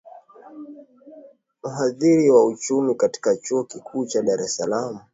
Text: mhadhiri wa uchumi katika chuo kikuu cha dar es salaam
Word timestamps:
mhadhiri 1.63 2.31
wa 2.31 2.45
uchumi 2.45 2.95
katika 2.95 3.37
chuo 3.37 3.63
kikuu 3.63 4.05
cha 4.05 4.21
dar 4.21 4.41
es 4.41 4.55
salaam 4.55 4.99